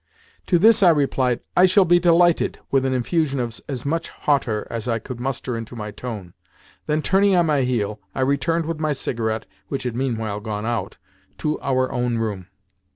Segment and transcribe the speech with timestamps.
[0.47, 4.65] To this I replied, "I shall be delighted," with an infusion of as much hauteur
[4.67, 6.33] as I could muster into my tone.
[6.87, 10.97] Then, turning on my heel, I returned with my cigarette which had meanwhile gone out
[11.37, 12.47] to our own room.